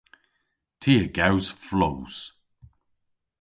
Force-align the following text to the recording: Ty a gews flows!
Ty 0.81 0.93
a 1.03 1.05
gews 1.15 1.45
flows! 1.65 2.15